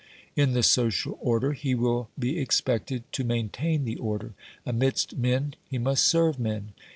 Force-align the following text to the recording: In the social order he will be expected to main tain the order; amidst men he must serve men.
In 0.35 0.53
the 0.53 0.63
social 0.63 1.15
order 1.21 1.51
he 1.53 1.75
will 1.75 2.09
be 2.17 2.39
expected 2.39 3.03
to 3.11 3.23
main 3.23 3.49
tain 3.49 3.85
the 3.85 3.97
order; 3.97 4.33
amidst 4.65 5.15
men 5.15 5.53
he 5.69 5.77
must 5.77 6.07
serve 6.07 6.39
men. 6.39 6.71